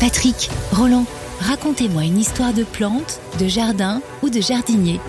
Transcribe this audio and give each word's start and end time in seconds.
Patrick, 0.00 0.50
Roland, 0.72 1.06
racontez-moi 1.40 2.04
une 2.04 2.18
histoire 2.18 2.52
de 2.52 2.64
plante, 2.64 3.20
de 3.38 3.46
jardin 3.46 4.02
ou 4.22 4.28
de 4.28 4.40
jardinier. 4.40 5.00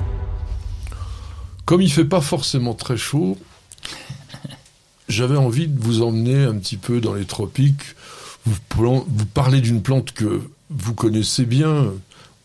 Comme 1.65 1.81
il 1.81 1.91
fait 1.91 2.05
pas 2.05 2.21
forcément 2.21 2.75
très 2.75 2.95
chaud, 2.95 3.37
j'avais 5.09 5.37
envie 5.37 5.67
de 5.67 5.79
vous 5.79 6.03
emmener 6.03 6.43
un 6.43 6.55
petit 6.55 6.77
peu 6.77 7.01
dans 7.01 7.13
les 7.13 7.25
tropiques, 7.25 7.95
vous, 8.45 8.55
vous 8.77 9.25
parler 9.25 9.59
d'une 9.59 9.81
plante 9.81 10.11
que 10.11 10.41
vous 10.69 10.93
connaissez 10.93 11.45
bien, 11.45 11.91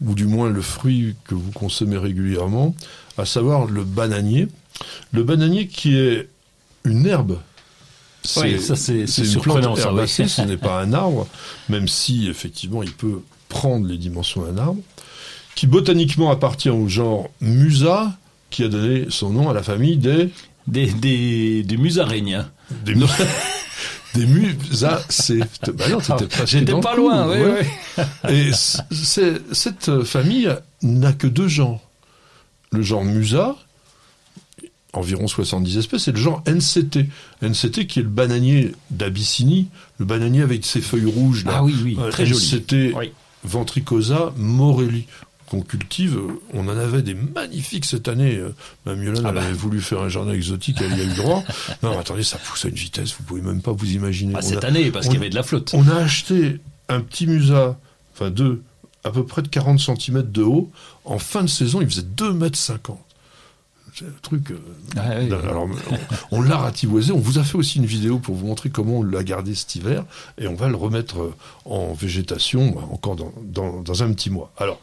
ou 0.05 0.15
du 0.15 0.27
moins 0.27 0.49
le 0.49 0.63
fruit 0.63 1.17
que 1.25 1.35
vous 1.35 1.53
consommez 1.53 1.99
régulièrement, 1.99 2.75
à 3.19 3.27
savoir 3.27 3.67
le 3.67 3.85
bananier. 3.85 4.49
Le 5.13 5.23
bananier 5.25 5.69
qui 5.69 5.97
est 5.97 6.29
une 6.85 7.07
herbe. 7.07 7.39
C'est 8.23 8.59
ça 8.59 8.77
c'est 8.77 9.05
une 9.05 9.41
plante 9.41 9.79
herbacée, 9.79 10.29
ce 10.29 10.43
n'est 10.43 10.57
pas 10.57 10.81
un 10.81 10.93
arbre, 10.93 11.27
même 11.69 11.89
si 11.89 12.29
effectivement 12.29 12.83
il 12.83 12.93
peut 12.93 13.23
prendre 13.49 13.87
les 13.87 13.97
dimensions 13.99 14.43
d'un 14.43 14.59
arbre, 14.59 14.81
qui 15.55 15.67
botaniquement 15.67 16.31
appartient 16.31 16.71
au 16.71 16.89
genre 16.89 17.31
Musa, 17.41 18.13
qui 18.51 18.65
a 18.65 18.69
donné 18.69 19.07
son 19.09 19.31
nom 19.31 19.49
à 19.51 19.55
la 19.55 19.63
famille 19.63 19.97
des... 19.97 20.31
Des, 20.67 20.87
des, 20.87 21.65
des 21.65 21.77
musaraignes. 21.79 22.45
Des, 22.85 22.95
des 24.15 24.27
musacées. 24.27 25.41
Bah 25.75 25.85
J'étais 26.45 26.81
pas 26.81 26.95
loin, 26.95 27.29
oui, 27.29 27.39
oui. 27.99 28.05
Et 28.29 28.51
cette 28.53 30.05
famille 30.05 30.49
n'a 30.83 31.13
que 31.13 31.27
deux 31.27 31.49
genres. 31.49 31.81
Le 32.71 32.83
genre 32.83 33.05
Musa, 33.05 33.57
environ 34.93 35.27
70 35.27 35.79
espèces, 35.79 36.09
et 36.09 36.13
le 36.13 36.19
genre 36.19 36.43
NCT. 36.47 37.07
NCT 37.43 37.87
qui 37.87 38.01
est 38.01 38.03
le 38.03 38.09
bananier 38.09 38.73
d'Abyssinie, 38.91 39.69
le 39.99 40.05
bananier 40.05 40.43
avec 40.43 40.65
ses 40.65 40.81
feuilles 40.81 41.11
rouges. 41.11 41.45
Là. 41.45 41.53
Ah 41.57 41.65
oui, 41.65 41.75
oui, 41.83 41.99
très 42.11 42.27
joli. 42.27 42.41
NCT 42.41 42.95
ventricosa 43.45 44.33
morelli 44.37 45.07
qu'on 45.47 45.63
cultive. 45.63 46.19
On 46.55 46.69
en 46.69 46.77
avait 46.77 47.03
des 47.03 47.15
magnifiques 47.15 47.85
cette 47.85 48.09
année. 48.09 48.41
Mme 48.87 49.03
Yolande 49.03 49.25
ah 49.27 49.33
bah. 49.33 49.43
avait 49.43 49.53
voulu 49.53 49.81
faire 49.81 50.01
un 50.01 50.09
jardin 50.09 50.33
exotique, 50.33 50.79
elle 50.81 50.97
y 50.97 51.01
a 51.01 51.05
eu 51.05 51.15
droit. 51.15 51.43
Non, 51.83 51.99
attendez, 51.99 52.23
ça 52.23 52.39
pousse 52.39 52.65
à 52.65 52.69
une 52.69 52.75
vitesse, 52.75 53.15
vous 53.17 53.25
pouvez 53.25 53.41
même 53.41 53.63
pas 53.63 53.73
vous 53.73 53.93
imaginer. 53.93 54.35
Ah, 54.37 54.43
cette 54.43 54.65
année, 54.65 54.91
parce 54.91 55.07
qu'il 55.07 55.15
y 55.15 55.19
avait 55.19 55.31
de 55.31 55.35
la 55.35 55.43
flotte. 55.43 55.73
On 55.75 55.89
a 55.89 55.95
acheté 55.95 56.61
un 56.89 57.01
petit 57.01 57.27
musa, 57.27 57.79
enfin 58.13 58.31
deux, 58.31 58.63
à 59.05 59.11
peu 59.11 59.25
près 59.25 59.43
de 59.43 59.49
40 59.49 59.81
cm 59.81 60.23
de 60.31 60.43
haut. 60.43 60.71
En 61.05 61.19
fin 61.19 61.43
de 61.43 61.49
saison, 61.49 61.81
il 61.81 61.89
faisait 61.89 62.03
2 62.03 62.33
mètres 62.33 62.59
50 62.59 62.99
c'est 63.95 64.07
le 64.07 64.15
truc. 64.23 64.51
Euh, 64.51 64.59
ah 64.97 65.37
alors, 65.49 65.69
on, 66.31 66.43
l'a 66.43 66.57
ratiboisé. 66.57 67.13
On 67.13 67.19
vous 67.19 67.39
a 67.39 67.45
fait 67.45 67.57
aussi 67.57 67.79
une 67.79 67.87
vidéo 67.87 68.19
pour 68.19 68.35
vous 68.35 68.47
montrer 68.47 68.71
comment 68.71 68.99
on 68.99 69.03
l'a 69.03 69.23
gardé 69.25 69.55
cet 69.55 69.75
hiver, 69.77 70.05
et 70.39 70.47
on 70.47 70.55
va 70.55 70.69
le 70.69 70.77
remettre 70.77 71.21
euh, 71.21 71.35
en 71.65 71.93
végétation 71.93 72.71
bah, 72.71 72.83
encore 72.91 73.17
dans, 73.17 73.33
dans, 73.83 74.03
un 74.03 74.13
petit 74.13 74.31
mois. 74.31 74.53
Alors. 74.59 74.81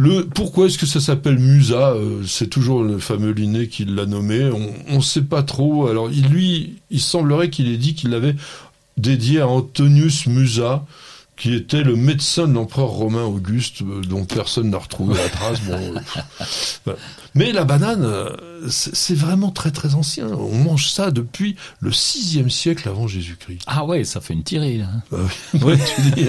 Le, 0.00 0.26
pourquoi 0.26 0.66
est-ce 0.66 0.78
que 0.78 0.86
ça 0.86 1.00
s'appelle 1.00 1.40
Musa 1.40 1.90
euh, 1.90 2.22
C'est 2.24 2.46
toujours 2.46 2.84
le 2.84 3.00
fameux 3.00 3.32
Linné 3.32 3.66
qui 3.66 3.84
l'a 3.84 4.06
nommé. 4.06 4.48
On 4.88 4.96
ne 4.96 5.02
sait 5.02 5.22
pas 5.22 5.42
trop. 5.42 5.88
Alors, 5.88 6.08
il, 6.08 6.28
lui, 6.28 6.76
il 6.92 7.00
semblerait 7.00 7.50
qu'il 7.50 7.66
ait 7.66 7.76
dit 7.76 7.96
qu'il 7.96 8.10
l'avait 8.10 8.36
dédié 8.96 9.40
à 9.40 9.48
Antonius 9.48 10.26
Musa, 10.26 10.84
qui 11.38 11.54
était 11.54 11.84
le 11.84 11.94
médecin 11.94 12.48
de 12.48 12.52
l'empereur 12.52 12.88
romain 12.88 13.22
Auguste, 13.22 13.82
euh, 13.82 14.00
dont 14.02 14.24
personne 14.24 14.70
n'a 14.70 14.78
retrouvé 14.78 15.14
la 15.16 15.28
trace. 15.28 15.60
Euh, 15.68 16.94
Mais 17.34 17.52
la 17.52 17.64
banane, 17.64 18.04
euh, 18.04 18.30
c'est 18.68 19.14
vraiment 19.14 19.52
très 19.52 19.70
très 19.70 19.94
ancien. 19.94 20.26
On 20.26 20.56
mange 20.56 20.90
ça 20.90 21.12
depuis 21.12 21.54
le 21.78 21.92
6 21.92 22.48
siècle 22.50 22.88
avant 22.88 23.06
Jésus-Christ. 23.06 23.62
Ah 23.68 23.84
ouais, 23.84 24.02
ça 24.02 24.20
fait 24.20 24.34
une 24.34 24.42
tirée. 24.42 24.78
Là. 24.78 24.88
Ouais, 25.62 25.78
tu 25.78 26.10
dis. 26.10 26.28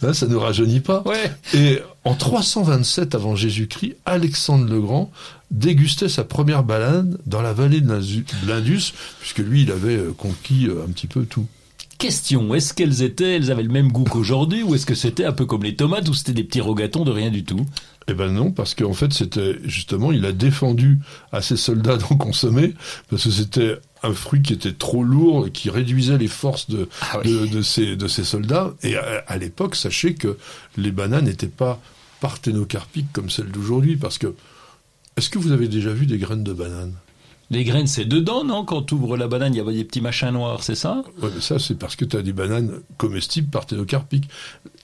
là, 0.00 0.14
ça 0.14 0.26
ne 0.26 0.36
rajeunit 0.36 0.80
pas. 0.80 1.02
Ouais. 1.04 1.30
Et 1.54 1.80
en 2.04 2.14
327 2.14 3.14
avant 3.14 3.36
Jésus-Christ, 3.36 3.96
Alexandre 4.06 4.66
le 4.72 4.80
Grand 4.80 5.10
dégustait 5.50 6.08
sa 6.08 6.24
première 6.24 6.62
banane 6.62 7.18
dans 7.26 7.42
la 7.42 7.52
vallée 7.52 7.80
de 7.80 7.92
l'Indus, 8.46 8.92
puisque 9.20 9.38
lui, 9.38 9.62
il 9.62 9.70
avait 9.70 10.00
conquis 10.16 10.68
un 10.68 10.90
petit 10.90 11.06
peu 11.06 11.24
tout. 11.24 11.46
Question, 11.98 12.54
est-ce 12.54 12.74
qu'elles 12.74 13.02
étaient, 13.02 13.36
elles 13.36 13.50
avaient 13.50 13.62
le 13.62 13.70
même 13.70 13.90
goût 13.90 14.04
qu'aujourd'hui, 14.04 14.62
ou 14.62 14.74
est-ce 14.74 14.84
que 14.84 14.94
c'était 14.94 15.24
un 15.24 15.32
peu 15.32 15.46
comme 15.46 15.62
les 15.62 15.76
tomates, 15.76 16.08
ou 16.08 16.14
c'était 16.14 16.34
des 16.34 16.44
petits 16.44 16.60
rogatons 16.60 17.04
de 17.04 17.10
rien 17.10 17.30
du 17.30 17.42
tout? 17.44 17.64
Eh 18.08 18.14
ben 18.14 18.30
non, 18.30 18.52
parce 18.52 18.74
qu'en 18.74 18.92
fait, 18.92 19.12
c'était 19.12 19.56
justement, 19.64 20.12
il 20.12 20.24
a 20.26 20.32
défendu 20.32 21.00
à 21.32 21.40
ses 21.40 21.56
soldats 21.56 21.96
d'en 21.96 22.16
consommer, 22.16 22.74
parce 23.08 23.24
que 23.24 23.30
c'était 23.30 23.78
un 24.02 24.12
fruit 24.12 24.42
qui 24.42 24.52
était 24.52 24.74
trop 24.74 25.02
lourd 25.02 25.46
et 25.46 25.50
qui 25.50 25.70
réduisait 25.70 26.18
les 26.18 26.28
forces 26.28 26.68
de, 26.68 26.88
ah 27.00 27.20
de, 27.24 27.46
de, 27.46 27.62
ces, 27.62 27.96
de 27.96 28.08
ces 28.08 28.24
soldats. 28.24 28.74
Et 28.82 28.96
à, 28.96 29.36
l'époque, 29.38 29.74
sachez 29.74 30.14
que 30.14 30.36
les 30.76 30.92
bananes 30.92 31.24
n'étaient 31.24 31.46
pas 31.46 31.80
parthénocarpiques 32.20 33.12
comme 33.12 33.30
celles 33.30 33.50
d'aujourd'hui, 33.50 33.96
parce 33.96 34.18
que, 34.18 34.34
est-ce 35.16 35.30
que 35.30 35.38
vous 35.38 35.52
avez 35.52 35.66
déjà 35.66 35.92
vu 35.92 36.04
des 36.04 36.18
graines 36.18 36.44
de 36.44 36.52
bananes? 36.52 36.92
Les 37.50 37.64
graines, 37.64 37.86
c'est 37.86 38.04
dedans, 38.04 38.44
non 38.44 38.64
Quand 38.64 38.82
tu 38.82 38.94
ouvres 38.94 39.16
la 39.16 39.28
banane, 39.28 39.54
il 39.54 39.58
y 39.58 39.60
a 39.60 39.64
des 39.64 39.84
petits 39.84 40.00
machins 40.00 40.30
noirs, 40.30 40.64
c'est 40.64 40.74
ça 40.74 41.04
Oui, 41.22 41.30
mais 41.34 41.40
ça, 41.40 41.58
c'est 41.58 41.76
parce 41.76 41.94
que 41.94 42.04
tu 42.04 42.16
as 42.16 42.22
des 42.22 42.32
bananes 42.32 42.80
comestibles 42.96 43.48
parthénocarpiques. 43.48 44.28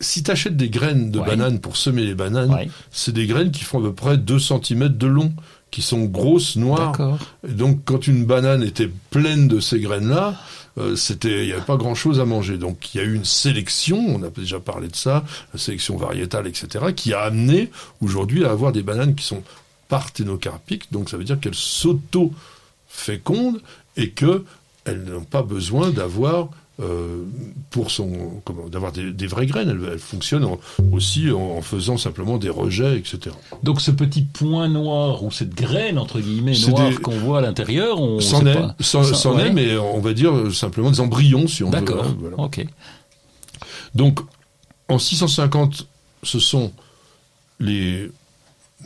Si 0.00 0.22
tu 0.22 0.30
achètes 0.30 0.56
des 0.56 0.70
graines 0.70 1.10
de 1.10 1.18
bananes 1.18 1.60
pour 1.60 1.76
semer 1.76 2.04
les 2.04 2.14
bananes, 2.14 2.68
c'est 2.90 3.12
des 3.12 3.26
graines 3.26 3.50
qui 3.50 3.64
font 3.64 3.80
à 3.80 3.82
peu 3.82 3.92
près 3.92 4.16
2 4.16 4.38
cm 4.38 4.88
de 4.88 5.06
long, 5.06 5.32
qui 5.72 5.82
sont 5.82 6.04
grosses, 6.04 6.56
noires. 6.56 7.18
Et 7.48 7.52
donc, 7.52 7.80
quand 7.84 8.06
une 8.06 8.24
banane 8.26 8.62
était 8.62 8.90
pleine 9.10 9.48
de 9.48 9.58
ces 9.58 9.80
graines-là, 9.80 10.36
euh, 10.78 10.96
c'était, 10.96 11.42
il 11.42 11.46
n'y 11.46 11.52
avait 11.52 11.62
pas 11.62 11.76
grand-chose 11.76 12.20
à 12.20 12.24
manger. 12.24 12.58
Donc, 12.58 12.94
il 12.94 12.98
y 12.98 13.00
a 13.00 13.04
eu 13.04 13.14
une 13.14 13.24
sélection, 13.24 13.98
on 13.98 14.22
a 14.22 14.30
déjà 14.30 14.60
parlé 14.60 14.88
de 14.88 14.96
ça, 14.96 15.24
la 15.52 15.58
sélection 15.58 15.96
variétale, 15.96 16.46
etc., 16.46 16.86
qui 16.94 17.12
a 17.12 17.20
amené 17.20 17.70
aujourd'hui 18.00 18.44
à 18.44 18.50
avoir 18.50 18.72
des 18.72 18.82
bananes 18.82 19.14
qui 19.14 19.24
sont 19.24 19.42
parthénocarpiques, 19.88 20.91
donc 20.93 21.10
ça 21.10 21.16
veut 21.16 21.25
dire 21.25 21.38
qu'elles 21.41 21.54
s'auto 21.54 22.32
fécondes 22.88 23.60
et 23.97 24.10
que 24.10 24.44
elles 24.84 25.04
n'ont 25.04 25.25
pas 25.25 25.43
besoin 25.43 25.91
d'avoir 25.91 26.48
euh, 26.81 27.25
pour 27.70 27.91
son 27.91 28.41
comment 28.44 28.69
d'avoir 28.69 28.93
des, 28.93 29.26
vraies 29.26 29.47
graines. 29.47 29.69
Elles, 29.69 29.98
fonctionnent 29.98 30.47
aussi 30.91 31.31
en, 31.31 31.60
faisant 31.60 31.98
simplement 31.98 32.38
des 32.38 32.48
rejets, 32.48 32.97
etc. 32.97 33.37
Donc 33.62 33.81
ce 33.81 33.91
petit 33.91 34.22
point 34.22 34.69
noir 34.69 35.22
ou 35.22 35.31
cette 35.31 35.54
graine 35.54 35.99
entre 35.99 36.19
guillemets 36.20 36.59
noire 36.69 37.00
qu'on 37.00 37.19
voit 37.19 37.38
à 37.38 37.41
l'intérieur, 37.43 38.00
on 38.00 38.20
s'en 38.20 38.47
est, 38.47 38.82
s'en 38.82 39.38
est, 39.38 39.53
mais 39.53 39.76
on 39.76 40.00
va 40.00 40.14
dire 40.14 40.32
simplement 40.53 40.91
des 40.91 41.00
embryons 41.00 41.47
si 41.47 41.62
on 41.62 41.70
veut. 41.70 41.72
D'accord. 41.72 42.06
Ok. 42.38 42.66
Donc 43.94 44.20
en 44.88 44.99
650, 44.99 45.87
ce 46.22 46.41
sont 46.41 46.72
les 47.60 48.10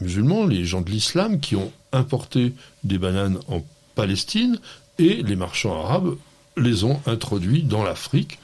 musulmans, 0.01 0.47
les 0.47 0.65
gens 0.65 0.81
de 0.81 0.91
l'islam, 0.91 1.41
qui 1.41 1.57
ont 1.57 1.73
importé 1.93 2.53
des 2.85 2.99
bananes 2.99 3.39
en 3.49 3.63
Palestine 3.95 4.59
et 4.99 5.23
les 5.23 5.37
marchands 5.37 5.85
arabes 5.85 6.17
les 6.57 6.85
ont 6.85 7.01
introduits 7.07 7.63
dans 7.63 7.85
l'Afrique 7.85 8.39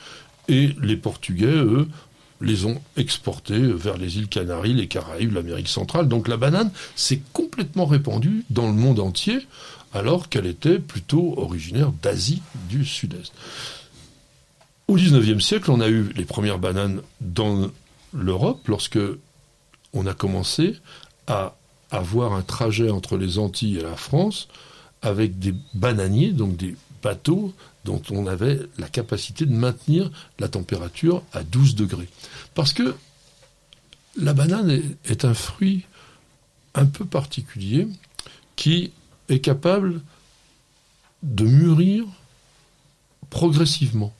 et 0.49 0.75
les 0.83 0.97
Portugais, 0.97 1.47
eux, 1.47 1.89
les 2.41 2.67
ont 2.67 2.81
exportés 2.97 3.59
vers 3.59 3.97
les 3.97 4.19
îles 4.19 4.29
Canaries, 4.29 4.75
les 4.75 4.89
Caraïbes, 4.89 5.33
l'Amérique 5.33 5.69
centrale. 5.69 6.09
Donc 6.09 6.29
la 6.29 6.37
banane 6.37 6.71
s'est 6.97 7.23
complètement 7.33 7.87
répandue 7.87 8.45
dans 8.51 8.67
le 8.67 8.73
monde 8.73 9.01
entier 9.01 9.39
alors 9.95 10.29
qu'elle 10.29 10.47
était 10.47 10.79
plutôt 10.79 11.34
originaire 11.37 11.93
d'Asie 12.03 12.43
du 12.69 12.84
Sud-Est. 12.84 13.33
Au 14.89 14.95
XIXe 14.95 15.43
siècle, 15.43 15.71
on 15.71 15.81
a 15.81 15.89
eu 15.89 16.13
les 16.17 16.25
premières 16.25 16.59
bananes 16.59 17.03
dans 17.21 17.71
l'Europe 18.13 18.67
lorsque 18.69 18.99
on 19.93 20.07
a 20.07 20.15
commencé 20.15 20.77
à 21.27 21.55
avoir 21.91 22.33
un 22.33 22.43
trajet 22.43 22.91
entre 22.91 23.16
les 23.16 23.38
Antilles 23.38 23.78
et 23.78 23.83
la 23.83 23.97
France 23.97 24.49
avec 25.03 25.38
des 25.38 25.55
bananiers, 25.75 26.33
donc 26.33 26.56
des 26.56 26.77
bateaux 27.03 27.53
dont 27.84 28.00
on 28.10 28.27
avait 28.27 28.60
la 28.78 28.88
capacité 28.88 29.44
de 29.44 29.53
maintenir 29.53 30.10
la 30.38 30.49
température 30.49 31.22
à 31.33 31.43
12 31.43 31.74
degrés. 31.74 32.09
Parce 32.54 32.72
que 32.72 32.95
la 34.16 34.34
banane 34.34 34.95
est, 35.04 35.24
un 35.24 35.34
fruit 35.34 35.84
un 36.74 36.86
peu 36.86 37.04
particulier 37.04 37.89
qui 38.57 38.92
est 39.28 39.41
capable 39.41 40.01
de 41.22 41.45
mûrir 41.45 42.04
progressivement. 43.30 44.13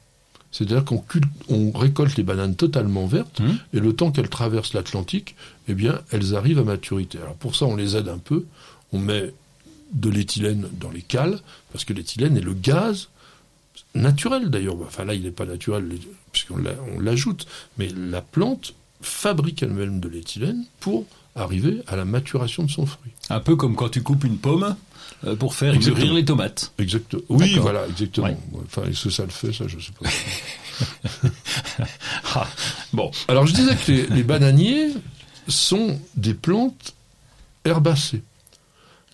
C'est-à-dire 0.53 0.85
qu'on 0.85 1.03
on 1.49 1.71
récolte 1.73 2.17
les 2.17 2.23
bananes 2.23 2.55
totalement 2.55 3.07
vertes, 3.07 3.41
mmh. 3.41 3.51
et 3.75 3.81
le 3.81 3.95
temps 3.95 4.13
qu'elles 4.13 4.29
traversent 4.29 4.75
l'Atlantique, 4.75 5.35
eh 5.67 5.75
bien, 5.75 6.01
elles 6.11 6.35
arrivent 6.35 6.59
à 6.59 6.65
maturité. 6.65 7.19
Alors 7.19 7.35
pour 7.35 7.57
ça, 7.57 7.65
on 7.65 7.75
les 7.75 7.97
aide 7.97 8.09
un 8.09 8.19
peu. 8.19 8.45
On 8.93 8.99
met 8.99 9.33
de 9.93 10.11
l'éthylène 10.11 10.69
dans 10.79 10.91
les 10.91 11.03
cales, 11.03 11.41
parce 11.73 11.85
que 11.85 11.93
l'éthylène 11.93 12.37
est 12.37 12.43
le 12.43 12.55
gaz 12.55 13.09
naturel 13.95 14.51
d'ailleurs. 14.51 14.77
Enfin 14.83 15.05
là, 15.05 15.15
il 15.15 15.23
n'est 15.23 15.31
pas 15.31 15.47
naturel 15.47 15.89
puisqu'on 16.33 16.63
l'ajoute, 16.99 17.47
mais 17.79 17.89
la 17.89 18.23
plante 18.23 18.75
fabrique 19.01 19.63
elle-même 19.63 20.01
de 20.01 20.09
l'éthylène 20.09 20.65
pour 20.81 21.07
arriver 21.35 21.83
à 21.87 21.97
la 21.97 22.05
maturation 22.05 22.63
de 22.65 22.71
son 22.71 22.87
fruit. 22.87 23.13
Un 23.31 23.41
peu 23.41 23.57
comme 23.57 23.75
quand 23.75 23.89
tu 23.89 24.03
coupes 24.03 24.25
une 24.25 24.39
pomme 24.39 24.77
pour 25.39 25.55
faire 25.55 25.75
mûrir 25.79 26.13
les 26.15 26.25
tomates. 26.25 26.73
Exactement. 26.79 27.23
Oui, 27.29 27.55
voilà, 27.61 27.87
exactement. 27.89 28.37
Enfin, 28.67 28.83
est-ce 28.91 29.05
que 29.05 29.11
ça 29.11 29.25
le 29.25 29.31
fait, 29.31 29.53
ça, 29.53 29.65
je 29.69 29.77
ne 29.77 29.81
sais 29.81 29.93
pas. 30.01 30.09
Ah, 32.35 32.49
Bon, 32.93 33.11
Alors 33.29 33.47
je 33.47 33.55
disais 33.55 33.77
que 33.77 33.93
les, 33.93 34.07
les 34.07 34.23
bananiers 34.23 34.89
sont 35.49 35.99
des 36.17 36.35
plantes 36.35 36.95
herbacées. 37.65 38.23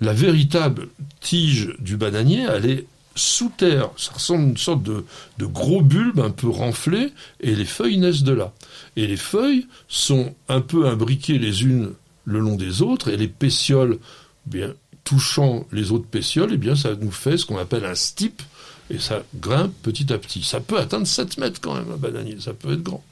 La 0.01 0.13
véritable 0.13 0.89
tige 1.21 1.75
du 1.81 1.97
bananier, 1.97 2.47
elle 2.49 2.67
est 2.67 2.85
sous 3.17 3.51
terre. 3.57 3.91
Ça 3.97 4.13
ressemble 4.13 4.45
à 4.45 4.49
une 4.51 4.57
sorte 4.57 4.83
de, 4.85 5.05
de 5.39 5.47
gros 5.47 5.83
bulbe 5.83 6.21
un 6.21 6.31
peu 6.31 6.49
renflé, 6.49 7.13
et 7.41 7.55
les 7.55 7.65
feuilles 7.65 7.99
naissent 7.99 8.23
de 8.23 8.33
là. 8.33 8.53
Et 8.97 9.07
les 9.07 9.17
feuilles 9.17 9.67
sont 9.89 10.35
un 10.49 10.61
peu 10.61 10.87
imbriquées 10.87 11.39
les 11.39 11.63
unes 11.65 11.91
le 12.25 12.39
long 12.39 12.55
des 12.55 12.83
autres, 12.83 13.09
et 13.09 13.17
les 13.17 13.29
pétioles, 13.29 13.99
bien 14.47 14.73
touchant 15.09 15.65
les 15.73 15.91
autres 15.93 16.07
pétioles, 16.07 16.51
eh 16.53 16.57
bien 16.59 16.77
ça 16.77 16.95
nous 16.95 17.11
fait 17.11 17.39
ce 17.39 17.47
qu'on 17.47 17.57
appelle 17.57 17.85
un 17.87 17.95
stipe, 17.95 18.43
et 18.91 18.99
ça 18.99 19.23
grimpe 19.41 19.73
petit 19.83 20.13
à 20.13 20.19
petit. 20.19 20.43
Ça 20.43 20.61
peut 20.61 20.79
atteindre 20.79 21.07
7 21.07 21.39
mètres 21.39 21.61
quand 21.63 21.75
même, 21.75 21.91
un 21.93 21.97
bananier, 21.97 22.37
ça 22.41 22.53
peut 22.53 22.73
être 22.75 22.83
grand. 22.83 23.03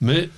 Mais 0.00 0.28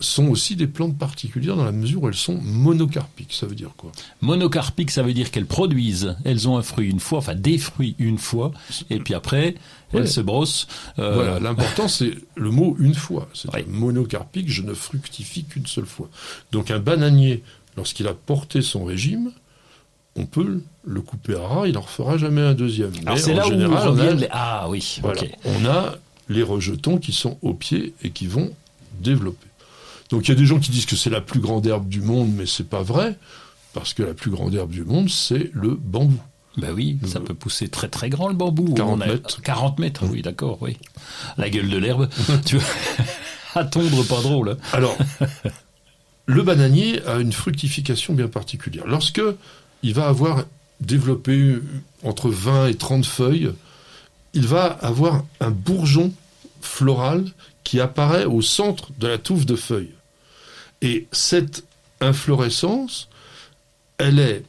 sont 0.00 0.28
aussi 0.28 0.54
des 0.54 0.68
plantes 0.68 0.96
particulières 0.96 1.56
dans 1.56 1.64
la 1.64 1.72
mesure 1.72 2.02
où 2.04 2.08
elles 2.08 2.14
sont 2.14 2.38
monocarpiques. 2.40 3.32
Ça 3.32 3.46
veut 3.46 3.56
dire 3.56 3.70
quoi? 3.76 3.90
Monocarpique, 4.20 4.90
ça 4.92 5.02
veut 5.02 5.12
dire 5.12 5.30
qu'elles 5.32 5.46
produisent. 5.46 6.14
Elles 6.24 6.48
ont 6.48 6.56
un 6.56 6.62
fruit 6.62 6.88
une 6.88 7.00
fois, 7.00 7.18
enfin 7.18 7.34
des 7.34 7.58
fruits 7.58 7.96
une 7.98 8.18
fois, 8.18 8.52
et 8.90 8.98
puis 9.00 9.14
après, 9.14 9.56
Ouais. 9.92 10.00
elles 10.00 10.08
se 10.08 10.20
brossent. 10.20 10.68
euh, 11.00 11.14
Voilà, 11.14 11.40
l'important 11.40 11.88
c'est 11.88 12.12
le 12.36 12.50
mot 12.50 12.76
une 12.78 12.94
fois. 12.94 13.28
C'est 13.34 13.66
monocarpique, 13.66 14.48
je 14.50 14.62
ne 14.62 14.74
fructifie 14.74 15.44
qu'une 15.44 15.66
seule 15.66 15.86
fois. 15.86 16.08
Donc 16.52 16.70
un 16.70 16.78
bananier, 16.78 17.42
lorsqu'il 17.76 18.06
a 18.06 18.14
porté 18.14 18.60
son 18.62 18.84
régime, 18.84 19.32
on 20.16 20.26
peut 20.26 20.62
le 20.84 21.00
couper 21.00 21.34
à 21.36 21.40
ras, 21.46 21.66
il 21.66 21.74
n'en 21.74 21.80
refera 21.80 22.18
jamais 22.18 22.40
un 22.40 22.54
deuxième. 22.54 22.92
Alors 23.06 23.18
c'est 23.18 23.34
là 23.34 23.46
où 23.46 23.52
on 23.52 23.98
a, 23.98 24.12
les... 24.14 24.26
Ah 24.30 24.66
oui, 24.68 24.98
voilà, 25.02 25.22
on 25.44 25.64
a 25.66 25.94
les 26.28 26.42
rejetons 26.42 26.98
qui 26.98 27.12
sont 27.12 27.38
au 27.42 27.54
pied 27.54 27.94
et 28.02 28.10
qui 28.10 28.26
vont 28.26 28.50
développer. 29.00 29.46
Donc 30.10 30.26
il 30.26 30.30
y 30.30 30.32
a 30.32 30.38
des 30.38 30.46
gens 30.46 30.58
qui 30.58 30.70
disent 30.70 30.86
que 30.86 30.96
c'est 30.96 31.10
la 31.10 31.20
plus 31.20 31.40
grande 31.40 31.66
herbe 31.66 31.88
du 31.88 32.00
monde, 32.00 32.32
mais 32.34 32.46
c'est 32.46 32.68
pas 32.68 32.82
vrai, 32.82 33.16
parce 33.74 33.94
que 33.94 34.02
la 34.02 34.14
plus 34.14 34.30
grande 34.30 34.54
herbe 34.54 34.70
du 34.70 34.82
monde, 34.84 35.08
c'est 35.10 35.50
le 35.52 35.70
bambou. 35.70 36.20
Ben 36.56 36.72
oui, 36.74 36.98
ça 37.06 37.18
Euh, 37.18 37.22
peut 37.22 37.34
pousser 37.34 37.68
très 37.68 37.88
très 37.88 38.08
grand 38.08 38.28
le 38.28 38.34
bambou. 38.34 38.74
40 38.74 38.98
On 38.98 39.00
a- 39.02 39.06
mètres. 39.06 39.40
40 39.42 39.78
mètres, 39.78 40.04
oui, 40.10 40.22
d'accord, 40.22 40.58
oui. 40.60 40.76
La 41.36 41.48
gueule 41.50 41.68
de 41.68 41.76
l'herbe, 41.76 42.08
tu 42.44 42.56
vois. 42.56 42.66
à 43.54 43.64
tondre, 43.64 44.04
pas 44.04 44.20
drôle. 44.22 44.50
hein. 44.50 44.56
Alors, 44.72 44.96
le 46.26 46.42
bananier 46.42 47.00
a 47.06 47.18
une 47.18 47.32
fructification 47.32 48.12
bien 48.14 48.28
particulière. 48.28 48.84
Lorsque 48.86 49.22
il 49.82 49.94
va 49.94 50.08
avoir 50.08 50.44
développé 50.80 51.58
entre 52.02 52.30
20 52.30 52.68
et 52.68 52.74
30 52.74 53.04
feuilles, 53.04 53.52
il 54.34 54.46
va 54.46 54.66
avoir 54.66 55.24
un 55.40 55.50
bourgeon 55.50 56.12
floral 56.60 57.24
qui 57.64 57.80
apparaît 57.80 58.24
au 58.24 58.42
centre 58.42 58.90
de 58.98 59.06
la 59.06 59.18
touffe 59.18 59.46
de 59.46 59.56
feuilles. 59.56 59.94
Et 60.80 61.06
cette 61.12 61.64
inflorescence, 62.00 63.08
elle 63.98 64.18
est 64.18 64.44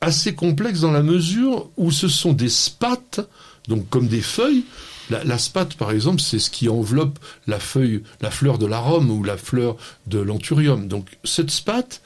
assez 0.00 0.34
complexe 0.34 0.80
dans 0.80 0.92
la 0.92 1.02
mesure 1.02 1.68
où 1.76 1.90
ce 1.90 2.08
sont 2.08 2.32
des 2.32 2.48
spates, 2.48 3.20
donc 3.66 3.88
comme 3.88 4.06
des 4.08 4.20
feuilles. 4.20 4.64
La, 5.10 5.24
la 5.24 5.38
spate, 5.38 5.74
par 5.74 5.90
exemple, 5.90 6.20
c'est 6.20 6.38
ce 6.38 6.50
qui 6.50 6.68
enveloppe 6.68 7.18
la 7.46 7.58
feuille, 7.58 8.02
la 8.20 8.30
fleur 8.30 8.58
de 8.58 8.66
l'arôme 8.66 9.10
ou 9.10 9.24
la 9.24 9.36
fleur 9.36 9.76
de 10.06 10.18
l'anthurium. 10.18 10.86
Donc 10.86 11.18
cette 11.24 11.50
spate, 11.50 12.02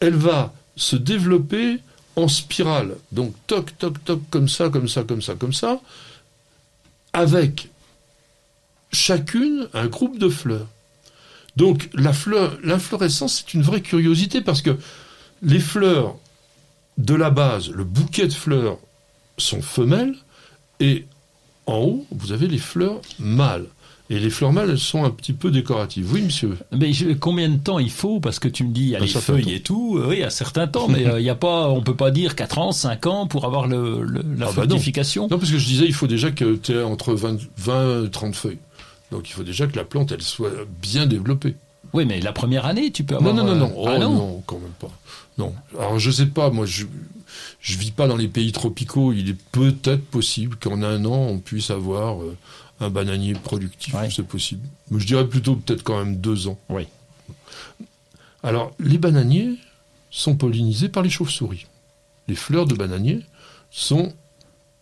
elle 0.00 0.14
va 0.14 0.54
se 0.76 0.96
développer 0.96 1.80
en 2.16 2.28
spirale. 2.28 2.96
Donc 3.12 3.34
toc, 3.46 3.76
toc, 3.78 4.02
toc, 4.04 4.20
comme 4.30 4.48
ça, 4.48 4.68
comme 4.68 4.88
ça, 4.88 5.02
comme 5.02 5.22
ça, 5.22 5.34
comme 5.34 5.52
ça, 5.52 5.80
avec 7.12 7.70
chacune 8.92 9.68
un 9.72 9.86
groupe 9.86 10.18
de 10.18 10.28
fleurs. 10.28 10.68
Donc 11.56 11.88
la 11.94 12.12
fleur, 12.12 12.58
l'inflorescence, 12.62 13.44
c'est 13.44 13.54
une 13.54 13.62
vraie 13.62 13.80
curiosité 13.80 14.40
parce 14.40 14.62
que 14.62 14.76
les 15.42 15.60
fleurs 15.60 16.16
de 16.98 17.14
la 17.14 17.30
base, 17.30 17.70
le 17.70 17.84
bouquet 17.84 18.26
de 18.26 18.32
fleurs 18.32 18.78
sont 19.38 19.62
femelles 19.62 20.16
et 20.80 21.06
en 21.66 21.78
haut, 21.78 22.06
vous 22.10 22.32
avez 22.32 22.46
les 22.46 22.58
fleurs 22.58 23.00
mâles. 23.18 23.66
Et 24.10 24.18
les 24.18 24.28
fleurs 24.28 24.52
mâles, 24.52 24.68
elles 24.70 24.78
sont 24.78 25.02
un 25.04 25.10
petit 25.10 25.32
peu 25.32 25.50
décoratives. 25.50 26.12
Oui, 26.12 26.20
monsieur. 26.22 26.58
Mais 26.76 26.92
je- 26.92 27.14
combien 27.14 27.48
de 27.48 27.56
temps 27.56 27.78
il 27.78 27.90
faut? 27.90 28.20
Parce 28.20 28.38
que 28.38 28.48
tu 28.48 28.62
me 28.64 28.70
dis, 28.70 28.82
il 28.82 28.88
y 28.90 28.96
a 28.96 28.98
les 28.98 29.06
feuilles 29.06 29.44
temps. 29.44 29.50
et 29.50 29.60
tout. 29.60 29.96
euh, 29.98 30.08
Oui, 30.10 30.22
à 30.22 30.28
certains 30.28 30.66
temps, 30.66 30.88
mais 30.88 31.06
euh, 31.06 31.18
il 31.20 31.24
y 31.24 31.30
a 31.30 31.34
pas, 31.34 31.70
on 31.70 31.80
peut 31.80 31.96
pas 31.96 32.10
dire 32.10 32.34
4 32.36 32.58
ans, 32.58 32.72
5 32.72 33.06
ans 33.06 33.26
pour 33.26 33.46
avoir 33.46 33.66
le, 33.66 34.02
le- 34.02 34.20
la 34.36 34.48
Ah 34.48 34.52
bah 34.54 34.62
non. 34.62 34.68
fructification. 34.68 35.28
Non, 35.30 35.38
parce 35.38 35.50
que 35.50 35.56
je 35.58 35.64
disais, 35.66 35.86
il 35.86 35.94
faut 35.94 36.06
déjà 36.06 36.30
que 36.32 36.56
tu 36.56 36.72
aies 36.72 36.82
entre 36.82 37.14
20, 37.14 37.38
20 37.56 38.04
et 38.04 38.10
30 38.10 38.34
feuilles. 38.34 38.58
Donc 39.10 39.30
il 39.30 39.32
faut 39.32 39.42
déjà 39.42 39.66
que 39.66 39.76
la 39.76 39.84
plante, 39.84 40.12
elle 40.12 40.20
soit 40.22 40.50
bien 40.82 41.06
développée. 41.06 41.56
Oui, 41.94 42.04
mais 42.04 42.20
la 42.20 42.32
première 42.32 42.66
année, 42.66 42.90
tu 42.90 43.04
peux 43.04 43.14
Non, 43.14 43.20
avoir. 43.30 43.34
non, 43.36 43.44
non, 43.44 43.52
euh, 43.52 43.54
non. 43.58 43.72
Oh, 43.76 43.86
ah 43.88 43.98
non. 43.98 44.10
non, 44.14 44.42
quand 44.46 44.58
même 44.58 44.72
pas. 44.78 44.90
Non. 45.38 45.54
Alors 45.78 45.98
je 45.98 46.10
sais 46.10 46.26
pas, 46.26 46.50
moi 46.50 46.66
je 46.66 46.84
je 47.60 47.78
vis 47.78 47.90
pas 47.90 48.06
dans 48.06 48.16
les 48.16 48.28
pays 48.28 48.52
tropicaux. 48.52 49.12
Il 49.12 49.30
est 49.30 49.36
peut-être 49.52 50.04
possible 50.04 50.56
qu'en 50.56 50.82
un 50.82 51.04
an 51.04 51.26
on 51.30 51.38
puisse 51.38 51.70
avoir 51.70 52.20
euh, 52.22 52.36
un 52.80 52.90
bananier 52.90 53.34
productif. 53.34 53.94
Ouais. 53.94 54.08
C'est 54.10 54.26
possible. 54.26 54.66
Mais 54.90 55.00
je 55.00 55.06
dirais 55.06 55.26
plutôt 55.28 55.56
peut-être 55.56 55.82
quand 55.82 55.98
même 55.98 56.16
deux 56.16 56.48
ans. 56.48 56.58
Oui. 56.68 56.86
Alors 58.42 58.72
les 58.78 58.98
bananiers 58.98 59.56
sont 60.10 60.36
pollinisés 60.36 60.88
par 60.88 61.02
les 61.02 61.10
chauves-souris. 61.10 61.66
Les 62.28 62.34
fleurs 62.34 62.66
de 62.66 62.74
bananier 62.74 63.20
sont 63.70 64.12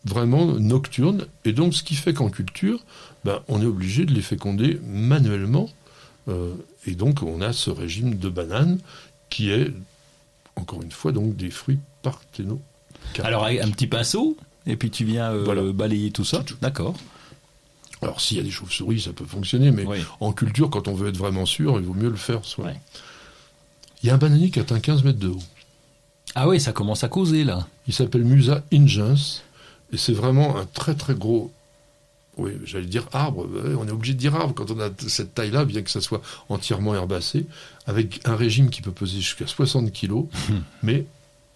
vraiment 0.04 0.46
nocturnes 0.46 1.26
et 1.44 1.52
donc 1.52 1.74
ce 1.74 1.82
qui 1.82 1.94
fait 1.94 2.12
qu'en 2.12 2.28
culture, 2.28 2.84
ben, 3.24 3.40
on 3.48 3.62
est 3.62 3.66
obligé 3.66 4.04
de 4.04 4.12
les 4.12 4.22
féconder 4.22 4.80
manuellement 4.84 5.68
euh, 6.28 6.54
et 6.86 6.94
donc 6.94 7.22
on 7.22 7.40
a 7.40 7.52
ce 7.52 7.70
régime 7.70 8.16
de 8.16 8.28
bananes 8.28 8.78
qui 9.30 9.50
est 9.50 9.72
encore 10.56 10.82
une 10.82 10.90
fois 10.90 11.12
donc 11.12 11.36
des 11.36 11.50
fruits 11.50 11.78
parthéno. 12.02 12.60
Alors 13.22 13.44
un 13.44 13.70
petit 13.70 13.86
pinceau, 13.86 14.36
et 14.66 14.76
puis 14.76 14.90
tu 14.90 15.04
viens 15.04 15.32
euh, 15.32 15.44
Voilà. 15.44 15.62
balayer 15.72 16.10
tout 16.10 16.24
ça. 16.24 16.44
D'accord. 16.60 16.94
Alors 18.02 18.20
s'il 18.20 18.36
y 18.36 18.40
a 18.40 18.42
des 18.42 18.50
chauves-souris, 18.50 19.00
ça 19.02 19.12
peut 19.12 19.24
fonctionner, 19.24 19.70
mais 19.70 19.84
Oui. 19.86 19.98
en 20.20 20.32
culture, 20.32 20.68
quand 20.70 20.88
on 20.88 20.94
veut 20.94 21.08
être 21.08 21.16
vraiment 21.16 21.46
sûr, 21.46 21.78
il 21.78 21.86
vaut 21.86 21.94
mieux 21.94 22.10
le 22.10 22.16
faire 22.16 22.44
soi. 22.44 22.66
Ouais. 22.66 22.80
Il 24.02 24.08
y 24.08 24.10
a 24.10 24.14
un 24.14 24.18
bananier 24.18 24.50
qui 24.50 24.58
atteint 24.60 24.80
15 24.80 25.04
mètres 25.04 25.18
de 25.20 25.28
haut. 25.28 25.42
Ah 26.34 26.48
oui, 26.48 26.60
ça 26.60 26.72
commence 26.72 27.04
à 27.04 27.08
causer 27.08 27.44
là. 27.44 27.66
Il 27.86 27.94
s'appelle 27.94 28.24
Musa 28.24 28.62
ingens 28.72 29.42
et 29.92 29.96
c'est 29.96 30.12
vraiment 30.14 30.56
un 30.56 30.64
très 30.66 30.94
très 30.94 31.14
gros, 31.14 31.52
oui, 32.38 32.52
j'allais 32.64 32.86
dire 32.86 33.06
arbre. 33.12 33.46
On 33.78 33.86
est 33.86 33.90
obligé 33.92 34.14
de 34.14 34.18
dire 34.18 34.34
arbre 34.34 34.54
quand 34.54 34.70
on 34.70 34.80
a 34.80 34.88
cette 35.06 35.34
taille-là, 35.34 35.64
bien 35.64 35.82
que 35.82 35.90
ça 35.90 36.00
soit 36.00 36.22
entièrement 36.48 36.94
herbacé, 36.94 37.46
avec 37.86 38.20
un 38.26 38.34
régime 38.34 38.70
qui 38.70 38.80
peut 38.82 38.90
peser 38.92 39.20
jusqu'à 39.20 39.46
60 39.46 39.92
kilos. 39.92 40.24
mais 40.82 41.04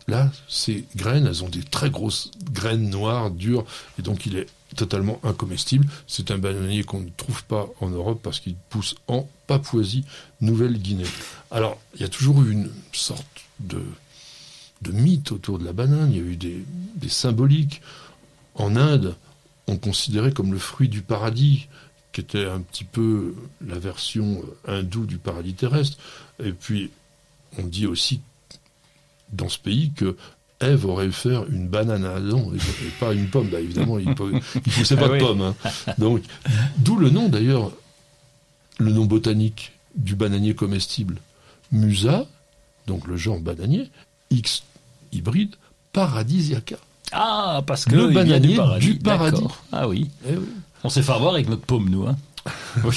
là, 0.08 0.30
ces 0.48 0.84
graines, 0.96 1.26
elles 1.26 1.44
ont 1.44 1.48
des 1.48 1.62
très 1.62 1.90
grosses 1.90 2.30
graines 2.52 2.88
noires, 2.90 3.30
dures, 3.30 3.64
et 3.98 4.02
donc 4.02 4.26
il 4.26 4.36
est 4.36 4.46
totalement 4.76 5.20
incomestible. 5.22 5.86
C'est 6.06 6.30
un 6.30 6.38
bananier 6.38 6.84
qu'on 6.84 7.00
ne 7.00 7.10
trouve 7.16 7.44
pas 7.44 7.66
en 7.80 7.88
Europe 7.88 8.20
parce 8.22 8.40
qu'il 8.40 8.56
pousse 8.68 8.94
en 9.08 9.28
Papouasie, 9.46 10.04
Nouvelle-Guinée. 10.40 11.06
Alors, 11.50 11.78
il 11.94 12.00
y 12.00 12.04
a 12.04 12.08
toujours 12.08 12.42
eu 12.42 12.52
une 12.52 12.70
sorte 12.92 13.26
de 13.60 13.82
de 14.82 14.92
mythes 14.92 15.32
autour 15.32 15.58
de 15.58 15.64
la 15.64 15.72
banane, 15.72 16.12
il 16.12 16.16
y 16.16 16.20
a 16.20 16.24
eu 16.24 16.36
des, 16.36 16.64
des 16.96 17.08
symboliques. 17.08 17.80
En 18.54 18.76
Inde, 18.76 19.16
on 19.66 19.76
considérait 19.76 20.32
comme 20.32 20.52
le 20.52 20.58
fruit 20.58 20.88
du 20.88 21.02
paradis, 21.02 21.68
qui 22.12 22.20
était 22.20 22.46
un 22.46 22.60
petit 22.60 22.84
peu 22.84 23.34
la 23.66 23.78
version 23.78 24.42
hindoue 24.66 25.06
du 25.06 25.18
paradis 25.18 25.54
terrestre. 25.54 25.98
Et 26.42 26.52
puis, 26.52 26.90
on 27.58 27.62
dit 27.64 27.86
aussi 27.86 28.20
dans 29.32 29.48
ce 29.48 29.58
pays 29.58 29.92
que 29.92 30.16
Ève 30.60 30.86
aurait 30.86 31.10
fait 31.10 31.34
une 31.50 31.68
banane 31.68 32.04
à 32.04 32.14
Adam 32.14 32.50
et 32.54 32.88
pas 32.98 33.12
une 33.12 33.28
pomme. 33.28 33.48
Bah, 33.48 33.60
évidemment, 33.60 33.98
il 33.98 34.08
ne 34.08 34.14
poussait 34.60 34.96
pas 34.96 35.08
Ah 35.10 35.14
de 35.14 35.18
pomme. 35.18 35.42
hein. 35.42 35.54
Donc, 35.98 36.22
d'où 36.78 36.96
le 36.96 37.10
nom 37.10 37.28
d'ailleurs, 37.28 37.72
le 38.78 38.90
nom 38.90 39.04
botanique 39.04 39.72
du 39.94 40.14
bananier 40.14 40.54
comestible. 40.54 41.16
Musa, 41.72 42.26
donc 42.86 43.06
le 43.06 43.16
genre 43.16 43.38
bananier, 43.40 43.90
X 44.30 44.62
hybride, 45.12 45.56
paradisiaca. 45.92 46.76
Ah, 47.12 47.62
parce 47.66 47.84
que 47.84 47.94
Le 47.94 48.08
bananier 48.08 48.48
du 48.50 48.56
paradis. 48.56 48.86
du 48.86 48.98
paradis. 48.98 49.32
D'accord. 49.42 49.62
Ah 49.72 49.88
oui. 49.88 50.10
Eh 50.28 50.36
oui. 50.36 50.46
On 50.84 50.88
s'est 50.88 51.02
fait 51.02 51.12
avoir 51.12 51.34
avec 51.34 51.48
notre 51.48 51.62
pomme, 51.66 51.88
nous. 51.90 52.06
Hein. 52.06 52.16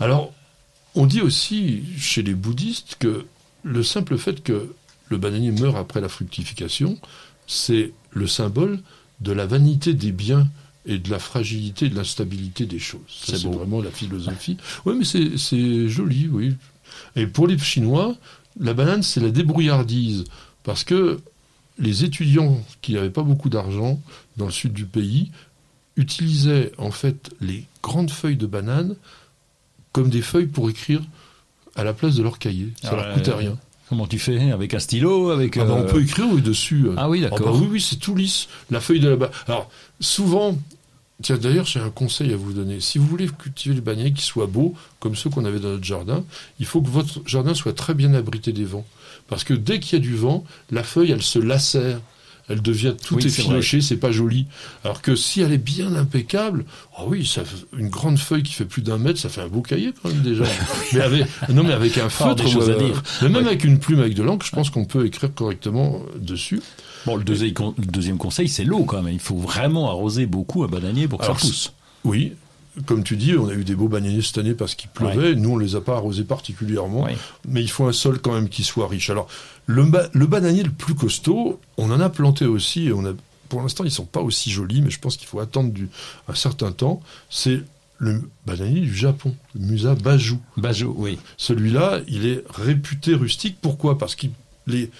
Alors, 0.00 0.32
on 0.94 1.06
dit 1.06 1.20
aussi 1.22 1.82
chez 1.98 2.22
les 2.22 2.34
bouddhistes 2.34 2.96
que 2.98 3.26
le 3.64 3.82
simple 3.82 4.16
fait 4.18 4.42
que 4.42 4.74
le 5.08 5.18
bananier 5.18 5.52
meurt 5.52 5.76
après 5.76 6.00
la 6.00 6.08
fructification, 6.08 6.98
c'est 7.46 7.92
le 8.10 8.26
symbole 8.26 8.80
de 9.20 9.32
la 9.32 9.46
vanité 9.46 9.94
des 9.94 10.12
biens 10.12 10.48
et 10.86 10.98
de 10.98 11.10
la 11.10 11.18
fragilité 11.18 11.86
et 11.86 11.88
de 11.90 11.94
l'instabilité 11.96 12.66
des 12.66 12.78
choses. 12.78 13.00
C'est 13.24 13.42
vraiment 13.44 13.82
la 13.82 13.90
philosophie. 13.90 14.56
Oui, 14.86 14.94
mais 14.98 15.04
c'est- 15.04 15.88
joli, 15.88 16.28
oui. 16.28 16.54
Et 17.16 17.26
pour 17.26 17.46
les 17.46 17.58
Chinois, 17.58 18.16
la 18.60 18.74
banane, 18.74 19.02
c'est 19.02 19.20
la 19.20 19.30
débrouillardise. 19.30 20.24
Parce 20.62 20.84
que 20.84 21.20
les 21.78 22.04
étudiants 22.04 22.62
qui 22.80 22.94
n'avaient 22.94 23.10
pas 23.10 23.22
beaucoup 23.22 23.48
d'argent 23.50 24.00
dans 24.36 24.46
le 24.46 24.50
sud 24.52 24.72
du 24.72 24.84
pays 24.86 25.30
utilisaient 25.96 26.72
en 26.78 26.90
fait 26.90 27.30
les 27.40 27.64
grandes 27.82 28.10
feuilles 28.10 28.36
de 28.36 28.46
banane 28.46 28.94
comme 29.92 30.10
des 30.10 30.22
feuilles 30.22 30.46
pour 30.46 30.70
écrire 30.70 31.00
à 31.76 31.84
la 31.84 31.92
place 31.92 32.14
de 32.16 32.22
leur 32.22 32.38
cahier. 32.38 32.68
Ça 32.82 32.94
leur 32.96 33.14
coûtait 33.14 33.30
euh, 33.30 33.36
rien. 33.36 33.58
Comment 33.88 34.06
tu 34.06 34.18
fais 34.18 34.50
Avec 34.52 34.74
un 34.74 34.78
stylo 34.78 35.30
avec, 35.30 35.56
Ah 35.56 35.64
bah, 35.64 35.74
on 35.78 35.82
euh, 35.82 35.86
peut 35.90 36.02
écrire 36.02 36.26
oui, 36.30 36.42
dessus. 36.42 36.84
euh. 36.86 36.94
Ah 36.96 37.08
oui, 37.08 37.22
Ah 37.24 37.30
d'accord. 37.30 37.52
bah 37.54 37.58
oui, 37.60 37.68
oui, 37.70 37.80
c'est 37.80 37.96
tout 37.96 38.14
lisse. 38.14 38.48
La 38.70 38.80
feuille 38.80 39.00
de 39.00 39.08
la 39.08 39.30
Alors, 39.46 39.70
souvent, 40.00 40.58
tiens, 41.22 41.38
d'ailleurs, 41.38 41.64
j'ai 41.66 41.80
un 41.80 41.90
conseil 41.90 42.32
à 42.32 42.36
vous 42.36 42.52
donner. 42.52 42.80
Si 42.80 42.98
vous 42.98 43.06
voulez 43.06 43.28
cultiver 43.28 43.74
les 43.74 43.80
bananiers 43.80 44.12
qui 44.12 44.22
soient 44.24 44.46
beaux, 44.46 44.74
comme 45.00 45.16
ceux 45.16 45.30
qu'on 45.30 45.44
avait 45.46 45.58
dans 45.60 45.70
notre 45.70 45.84
jardin, 45.84 46.22
il 46.60 46.66
faut 46.66 46.82
que 46.82 46.88
votre 46.88 47.20
jardin 47.26 47.54
soit 47.54 47.72
très 47.74 47.94
bien 47.94 48.12
abrité 48.14 48.52
des 48.52 48.64
vents. 48.64 48.84
Parce 49.28 49.44
que 49.44 49.54
dès 49.54 49.80
qu'il 49.80 49.98
y 49.98 50.02
a 50.02 50.04
du 50.04 50.16
vent, 50.16 50.44
la 50.70 50.82
feuille, 50.82 51.10
elle 51.12 51.22
se 51.22 51.38
lacère. 51.38 52.00
Elle 52.48 52.62
devient 52.62 52.94
tout 53.02 53.16
Oui, 53.16 53.26
effilochée, 53.26 53.80
c'est 53.80 53.96
pas 53.98 54.10
joli. 54.10 54.46
Alors 54.84 55.02
que 55.02 55.14
si 55.16 55.40
elle 55.42 55.52
est 55.52 55.58
bien 55.58 55.94
impeccable, 55.94 56.64
ah 56.96 57.02
oui, 57.06 57.26
ça, 57.26 57.44
fait- 57.44 57.66
une 57.76 57.88
grande 57.88 58.18
feuille 58.18 58.42
qui 58.42 58.54
fait 58.54 58.64
plus 58.64 58.82
d'un 58.82 58.96
mètre, 58.98 59.18
ça 59.20 59.28
fait 59.28 59.42
un 59.42 59.48
beau 59.48 59.60
cahier 59.60 59.92
quand 60.02 60.08
même 60.08 60.22
déjà. 60.22 60.44
mais 60.94 61.00
avec, 61.00 61.26
non, 61.50 61.62
mais 61.62 61.72
avec 61.74 61.98
un 61.98 62.08
feutre, 62.08 62.42
à 62.44 62.74
dire. 62.74 63.02
mais 63.22 63.28
même 63.28 63.42
Ouais. 63.42 63.48
avec 63.48 63.64
une 63.64 63.78
plume 63.78 64.00
avec 64.00 64.14
de 64.14 64.22
l'encre, 64.22 64.46
je 64.46 64.52
pense 64.52 64.70
qu'on 64.70 64.84
peut 64.86 65.04
écrire 65.06 65.32
correctement 65.34 66.00
dessus. 66.18 66.60
Bon, 67.06 67.16
le 67.16 67.24
deuxième, 67.24 67.52
con- 67.52 67.74
le 67.78 67.84
deuxième 67.86 68.16
conseil, 68.18 68.48
c'est 68.48 68.64
l'eau 68.64 68.84
quand 68.84 69.02
même. 69.02 69.12
Il 69.14 69.20
faut 69.20 69.36
vraiment 69.36 69.88
arroser 69.90 70.26
beaucoup 70.26 70.64
un 70.64 70.68
bananier 70.68 71.06
pour 71.06 71.18
que 71.20 71.24
Alors, 71.24 71.38
ça 71.38 71.46
pousse. 71.46 71.72
Oui, 72.04 72.32
comme 72.86 73.02
tu 73.04 73.16
dis, 73.16 73.34
on 73.36 73.48
a 73.48 73.54
eu 73.54 73.64
des 73.64 73.74
beaux 73.74 73.88
bananiers 73.88 74.22
cette 74.22 74.38
année 74.38 74.54
parce 74.54 74.74
qu'il 74.74 74.90
pleuvait. 74.90 75.34
Nous, 75.34 75.50
on 75.50 75.58
les 75.58 75.76
a 75.76 75.80
pas 75.80 75.96
arrosés 75.96 76.24
particulièrement. 76.24 77.04
Ouais. 77.04 77.16
Mais 77.46 77.62
il 77.62 77.70
faut 77.70 77.86
un 77.86 77.92
sol 77.92 78.18
quand 78.20 78.32
même 78.32 78.48
qui 78.48 78.64
soit 78.64 78.88
riche. 78.88 79.10
Alors, 79.10 79.28
le, 79.66 79.84
ba- 79.84 80.08
le 80.12 80.26
bananier 80.26 80.62
le 80.62 80.70
plus 80.70 80.94
costaud, 80.94 81.60
on 81.76 81.90
en 81.90 82.00
a 82.00 82.08
planté 82.08 82.46
aussi. 82.46 82.86
Et 82.86 82.92
on 82.92 83.04
a, 83.04 83.12
pour 83.48 83.62
l'instant, 83.62 83.84
ils 83.84 83.90
sont 83.90 84.04
pas 84.06 84.20
aussi 84.20 84.50
jolis, 84.50 84.82
mais 84.82 84.90
je 84.90 84.98
pense 85.00 85.16
qu'il 85.16 85.26
faut 85.28 85.40
attendre 85.40 85.72
du, 85.72 85.88
un 86.28 86.34
certain 86.34 86.72
temps. 86.72 87.02
C'est 87.30 87.62
le 87.98 88.22
bananier 88.46 88.80
du 88.80 88.94
Japon, 88.94 89.34
le 89.54 89.66
Musa 89.66 89.94
Baju. 89.94 90.36
Bajo, 90.56 90.94
oui. 90.96 91.18
Celui-là, 91.36 92.00
il 92.06 92.26
est 92.26 92.44
réputé 92.48 93.14
rustique. 93.14 93.58
Pourquoi? 93.60 93.98
Parce 93.98 94.14
qu'il 94.14 94.30
est 94.72 94.90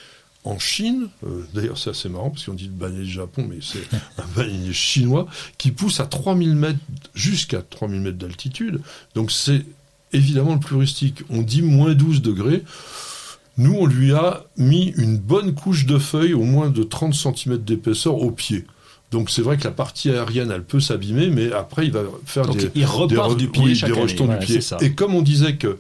en 0.49 0.59
Chine. 0.59 1.09
euh, 1.27 1.43
D'ailleurs, 1.55 1.79
c'est 1.79 1.91
assez 1.91 2.09
marrant 2.09 2.31
parce 2.31 2.45
qu'on 2.45 2.55
dit 2.55 2.65
le 2.67 2.71
bananier 2.73 3.05
du 3.05 3.11
Japon, 3.11 3.47
mais 3.49 3.59
c'est 3.61 3.83
un 4.19 4.27
bananier 4.37 4.73
chinois 4.73 5.27
qui 5.59 5.71
pousse 5.73 6.01
à 6.01 6.07
3000 6.07 6.55
mètres, 6.57 6.79
jusqu'à 7.15 7.63
3000 7.63 8.01
mètres 8.01 8.19
d'altitude. 8.19 8.81
Donc, 9.15 9.31
c'est 9.31 9.65
évidemment 10.13 10.55
le 10.55 10.61
plus 10.61 10.77
rustique. 10.77 11.23
On 11.31 11.43
dit 11.43 11.63
moins 11.63 11.95
12 11.95 12.23
degrés. 12.23 12.63
Nous, 13.59 13.75
on 13.75 13.87
lui 13.87 14.13
a 14.13 14.45
mis 14.57 14.89
une 14.97 15.19
bonne 15.19 15.55
couche 15.55 15.85
de 15.87 15.99
feuilles, 15.99 16.35
au 16.35 16.45
moins 16.45 16.71
de 16.71 16.83
30 16.83 17.13
cm 17.15 17.59
d'épaisseur, 17.59 18.15
au 18.17 18.31
pied. 18.31 18.65
Donc 19.11 19.31
c'est 19.31 19.41
vrai 19.41 19.57
que 19.57 19.65
la 19.65 19.71
partie 19.71 20.11
aérienne, 20.11 20.51
elle 20.51 20.63
peut 20.65 20.81
s'abîmer, 20.81 21.31
mais 21.31 21.51
après, 21.51 21.87
il 21.87 21.93
va 21.93 22.03
faire 22.27 22.45
Donc, 22.47 22.59
des, 22.59 22.71
il 22.75 22.85
repart 22.85 23.09
des 23.31 23.35
re- 23.35 23.37
du 23.39 23.49
pied 23.49 23.63
oui, 23.65 23.75
chaque 23.75 23.91
des 23.93 23.99
rejetons 23.99 24.27
Voilà, 24.27 24.39
du 24.45 24.47
pied. 24.59 24.61
Et 24.83 24.93
comme 24.93 25.15
on 25.15 25.23
disait 25.23 25.57
que 25.57 25.79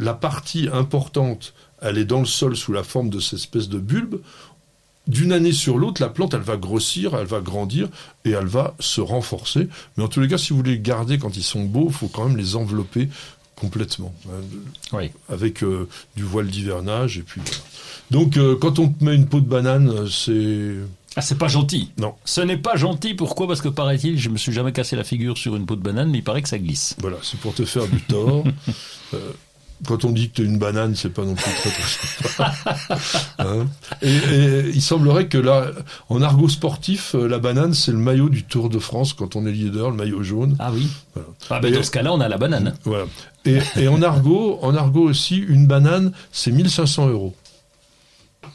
la 0.00 0.14
partie 0.14 0.68
importante, 0.72 1.54
elle 1.82 1.98
est 1.98 2.04
dans 2.04 2.20
le 2.20 2.26
sol 2.26 2.56
sous 2.56 2.72
la 2.72 2.82
forme 2.82 3.10
de 3.10 3.20
cette 3.20 3.38
espèce 3.40 3.68
de 3.68 3.78
bulbe, 3.78 4.20
d'une 5.06 5.32
année 5.32 5.52
sur 5.52 5.78
l'autre, 5.78 6.02
la 6.02 6.08
plante, 6.08 6.34
elle 6.34 6.40
va 6.40 6.56
grossir, 6.56 7.14
elle 7.14 7.26
va 7.26 7.40
grandir 7.40 7.88
et 8.24 8.30
elle 8.30 8.46
va 8.46 8.74
se 8.80 9.00
renforcer. 9.00 9.68
Mais 9.96 10.02
en 10.04 10.08
tous 10.08 10.20
les 10.20 10.26
cas, 10.28 10.36
si 10.38 10.50
vous 10.50 10.56
voulez 10.56 10.72
les 10.72 10.80
garder 10.80 11.18
quand 11.18 11.36
ils 11.36 11.44
sont 11.44 11.62
beaux, 11.64 11.86
il 11.88 11.94
faut 11.94 12.08
quand 12.08 12.26
même 12.26 12.36
les 12.36 12.56
envelopper 12.56 13.08
complètement, 13.54 14.12
hein, 14.28 14.42
Oui. 14.92 15.10
avec 15.28 15.62
euh, 15.62 15.88
du 16.16 16.24
voile 16.24 16.48
d'hivernage 16.48 17.18
et 17.18 17.22
puis 17.22 17.40
voilà. 17.44 17.58
Donc, 18.10 18.36
euh, 18.36 18.56
quand 18.60 18.78
on 18.80 18.88
te 18.88 19.02
met 19.04 19.14
une 19.14 19.26
peau 19.26 19.40
de 19.40 19.46
banane, 19.48 19.88
euh, 19.88 20.08
c'est 20.08 20.74
Ah, 21.16 21.22
c'est 21.22 21.38
pas 21.38 21.48
gentil. 21.48 21.90
non, 21.98 22.14
Ce 22.24 22.40
n'est 22.40 22.58
pas 22.58 22.76
gentil. 22.76 23.14
Pourquoi? 23.14 23.46
Parce 23.46 23.62
que 23.62 23.68
paraît-il, 23.68 24.18
je 24.18 24.28
me 24.28 24.36
suis 24.36 24.52
jamais 24.52 24.72
cassé 24.72 24.94
la 24.96 25.04
figure 25.04 25.38
sur 25.38 25.56
une 25.56 25.64
peau 25.66 25.74
de 25.76 25.80
banane, 25.82 26.10
mais 26.10 26.18
il 26.18 26.24
paraît 26.24 26.42
que 26.42 26.48
ça 26.48 26.58
glisse. 26.58 26.96
voilà, 27.00 27.16
c'est 27.22 27.38
pour 27.40 27.54
te 27.54 27.64
faire 27.64 27.86
du 27.86 28.00
tort. 28.02 28.44
Euh, 29.14 29.32
quand 29.86 30.04
on 30.04 30.10
dit 30.10 30.30
que 30.30 30.36
tu 30.36 30.42
es 30.42 30.44
une 30.44 30.58
banane, 30.58 30.94
c'est 30.94 31.10
pas 31.10 31.24
non 31.24 31.34
plus 31.34 31.44
très 31.44 31.70
très 31.70 31.82
sympa. 31.82 32.54
Hein 33.38 33.66
et, 34.02 34.08
et 34.14 34.68
il 34.74 34.82
semblerait 34.82 35.28
que 35.28 35.38
là, 35.38 35.66
en 36.08 36.22
argot 36.22 36.48
sportif, 36.48 37.14
euh, 37.14 37.26
la 37.28 37.38
banane, 37.38 37.74
c'est 37.74 37.92
le 37.92 37.98
maillot 37.98 38.28
du 38.28 38.44
Tour 38.44 38.68
de 38.68 38.78
France 38.78 39.12
quand 39.12 39.36
on 39.36 39.46
est 39.46 39.52
leader, 39.52 39.90
le 39.90 39.96
maillot 39.96 40.22
jaune. 40.22 40.56
Ah 40.58 40.70
oui. 40.72 40.88
Voilà. 41.14 41.28
Ah 41.50 41.60
ben 41.60 41.72
dans 41.72 41.82
ce 41.82 41.90
cas-là, 41.90 42.12
on 42.12 42.20
a 42.20 42.28
la 42.28 42.38
banane. 42.38 42.74
Voilà. 42.84 43.04
Et, 43.44 43.58
et 43.76 43.88
en 43.88 44.02
argot, 44.02 44.58
en 44.62 44.74
argot 44.74 45.02
aussi, 45.04 45.36
une 45.36 45.66
banane, 45.66 46.12
c'est 46.32 46.50
1500 46.50 47.08
euros. 47.08 47.34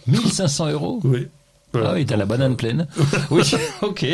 1500 0.08 0.72
euros? 0.72 1.00
Oui. 1.04 1.28
Voilà. 1.74 1.92
Ah 1.92 1.94
oui, 1.94 2.06
t'as 2.06 2.18
la 2.18 2.26
banane 2.26 2.56
pleine. 2.58 2.88
Oui, 3.30 3.42
ok. 3.82 4.06